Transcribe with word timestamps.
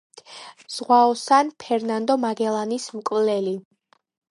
ზღვაოსან 0.75 1.51
ფერნანდო 1.65 2.17
მაგელანის 2.25 2.91
მკვლელი. 2.97 3.57